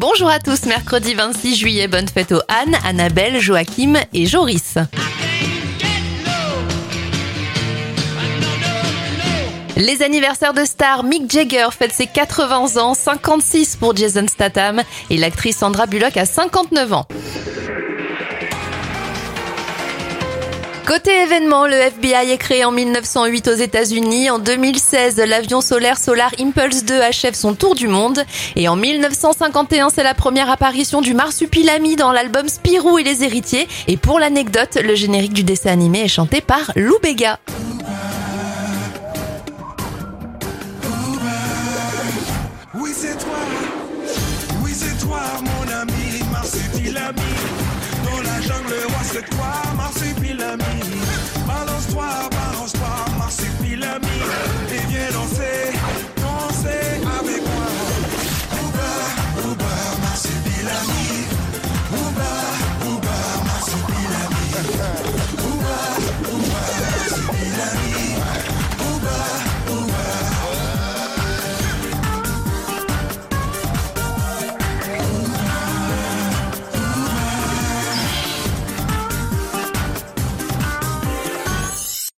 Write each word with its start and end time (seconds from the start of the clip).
Bonjour 0.00 0.30
à 0.30 0.38
tous, 0.38 0.66
mercredi 0.66 1.14
26 1.14 1.56
juillet, 1.56 1.88
bonne 1.88 2.06
fête 2.06 2.30
aux 2.30 2.40
Anne, 2.46 2.76
Annabelle, 2.84 3.40
Joachim 3.40 3.94
et 4.14 4.26
Joris. 4.26 4.76
Les 9.76 10.02
anniversaires 10.02 10.54
de 10.54 10.64
stars, 10.64 11.02
Mick 11.02 11.28
Jagger 11.28 11.66
fête 11.76 11.92
ses 11.92 12.06
80 12.06 12.76
ans, 12.80 12.94
56 12.94 13.74
pour 13.74 13.96
Jason 13.96 14.28
Statham 14.28 14.82
et 15.10 15.16
l'actrice 15.16 15.56
Sandra 15.56 15.86
Bullock 15.86 16.16
a 16.16 16.26
59 16.26 16.92
ans. 16.92 17.06
Côté 20.88 21.10
événement, 21.20 21.66
le 21.66 21.74
FBI 21.74 22.30
est 22.30 22.38
créé 22.38 22.64
en 22.64 22.72
1908 22.72 23.48
aux 23.48 23.54
États-Unis. 23.54 24.30
En 24.30 24.38
2016, 24.38 25.18
l'avion 25.18 25.60
solaire 25.60 25.98
Solar 25.98 26.30
Impulse 26.40 26.82
2 26.84 26.98
achève 27.02 27.34
son 27.34 27.54
tour 27.54 27.74
du 27.74 27.88
monde. 27.88 28.24
Et 28.56 28.68
en 28.70 28.76
1951, 28.76 29.90
c'est 29.90 30.02
la 30.02 30.14
première 30.14 30.48
apparition 30.48 31.02
du 31.02 31.12
marsupilami 31.12 31.96
dans 31.96 32.10
l'album 32.10 32.48
Spirou 32.48 32.96
et 32.96 33.02
les 33.02 33.22
héritiers. 33.22 33.68
Et 33.86 33.98
pour 33.98 34.18
l'anecdote, 34.18 34.78
le 34.82 34.94
générique 34.94 35.34
du 35.34 35.42
dessin 35.42 35.72
animé 35.72 36.04
est 36.04 36.08
chanté 36.08 36.40
par 36.40 36.72
Lou 36.74 36.94
Bega. 37.02 37.38
Oui, 42.74 42.92
c'est 42.94 43.18
toi, 44.98 45.20
mon 45.42 45.70
ami, 45.70 46.22
marsupilami. 46.32 47.20
Et 54.74 54.86
viens 54.88 55.10
danser, 55.12 55.72
danser 56.16 57.00
avec 57.18 57.42
moi. 57.42 57.68
Ouba, 58.62 58.90
ouba, 59.48 59.74
marsupilami. 60.02 61.06
Ouba, 61.92 62.30
ouba, 62.86 63.16
marsupilami. 63.46 65.17